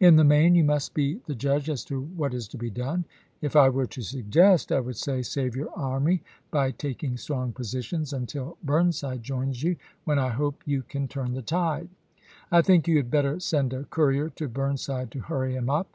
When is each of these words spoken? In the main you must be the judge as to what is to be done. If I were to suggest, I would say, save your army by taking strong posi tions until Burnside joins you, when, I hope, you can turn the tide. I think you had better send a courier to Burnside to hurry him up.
In 0.00 0.16
the 0.16 0.24
main 0.24 0.56
you 0.56 0.64
must 0.64 0.94
be 0.94 1.20
the 1.26 1.34
judge 1.36 1.70
as 1.70 1.84
to 1.84 2.00
what 2.00 2.34
is 2.34 2.48
to 2.48 2.58
be 2.58 2.70
done. 2.70 3.04
If 3.40 3.54
I 3.54 3.68
were 3.68 3.86
to 3.86 4.02
suggest, 4.02 4.72
I 4.72 4.80
would 4.80 4.96
say, 4.96 5.22
save 5.22 5.54
your 5.54 5.70
army 5.78 6.24
by 6.50 6.72
taking 6.72 7.16
strong 7.16 7.52
posi 7.52 7.84
tions 7.84 8.12
until 8.12 8.58
Burnside 8.64 9.22
joins 9.22 9.62
you, 9.62 9.76
when, 10.04 10.18
I 10.18 10.30
hope, 10.30 10.60
you 10.66 10.82
can 10.82 11.06
turn 11.06 11.34
the 11.34 11.40
tide. 11.40 11.88
I 12.50 12.62
think 12.62 12.88
you 12.88 12.96
had 12.96 13.12
better 13.12 13.38
send 13.38 13.72
a 13.72 13.84
courier 13.84 14.28
to 14.30 14.48
Burnside 14.48 15.12
to 15.12 15.20
hurry 15.20 15.54
him 15.54 15.70
up. 15.70 15.86